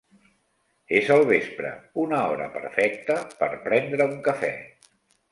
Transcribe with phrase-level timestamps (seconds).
[0.99, 4.51] És el vespre, una hora perfecta per prendre un cafè.